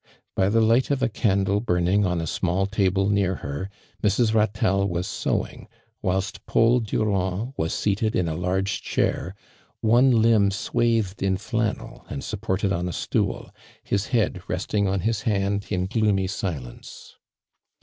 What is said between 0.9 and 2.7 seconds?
a candle burning on a small